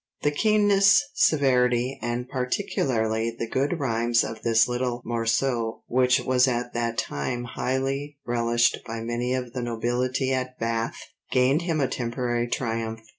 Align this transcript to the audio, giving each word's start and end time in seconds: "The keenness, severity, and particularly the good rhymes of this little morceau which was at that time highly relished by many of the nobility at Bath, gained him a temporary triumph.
"The 0.23 0.31
keenness, 0.31 1.03
severity, 1.13 1.99
and 2.01 2.27
particularly 2.27 3.35
the 3.37 3.47
good 3.47 3.79
rhymes 3.79 4.23
of 4.23 4.41
this 4.41 4.67
little 4.67 5.03
morceau 5.05 5.83
which 5.85 6.19
was 6.21 6.47
at 6.47 6.73
that 6.73 6.97
time 6.97 7.43
highly 7.43 8.17
relished 8.25 8.79
by 8.87 9.01
many 9.01 9.35
of 9.35 9.53
the 9.53 9.61
nobility 9.61 10.33
at 10.33 10.57
Bath, 10.57 10.97
gained 11.31 11.61
him 11.61 11.79
a 11.79 11.87
temporary 11.87 12.47
triumph. 12.47 13.01